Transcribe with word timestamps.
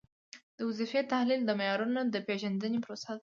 د 0.57 0.59
وظیفې 0.69 1.01
تحلیل 1.11 1.41
د 1.45 1.51
معیارونو 1.59 2.01
د 2.13 2.15
پیژندنې 2.27 2.79
پروسه 2.85 3.09
ده. 3.15 3.19